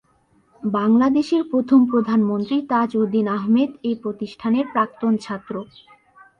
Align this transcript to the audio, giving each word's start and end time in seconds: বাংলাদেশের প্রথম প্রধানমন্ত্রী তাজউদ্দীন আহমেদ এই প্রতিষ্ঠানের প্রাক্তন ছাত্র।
বাংলাদেশের 0.61 1.41
প্রথম 1.49 1.79
প্রধানমন্ত্রী 1.85 2.57
তাজউদ্দীন 2.69 3.27
আহমেদ 3.37 3.69
এই 3.83 3.95
প্রতিষ্ঠানের 4.03 4.65
প্রাক্তন 4.73 5.13
ছাত্র। 5.17 5.53